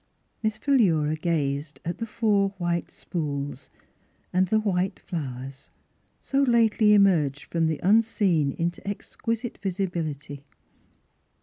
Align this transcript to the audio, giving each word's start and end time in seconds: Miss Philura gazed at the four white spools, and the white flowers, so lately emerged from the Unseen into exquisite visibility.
Miss 0.41 0.57
Philura 0.57 1.15
gazed 1.15 1.79
at 1.85 1.99
the 1.99 2.07
four 2.07 2.55
white 2.57 2.89
spools, 2.89 3.69
and 4.33 4.47
the 4.47 4.59
white 4.59 4.99
flowers, 4.99 5.69
so 6.19 6.41
lately 6.41 6.95
emerged 6.95 7.43
from 7.43 7.67
the 7.67 7.79
Unseen 7.83 8.53
into 8.53 8.81
exquisite 8.87 9.59
visibility. 9.61 10.43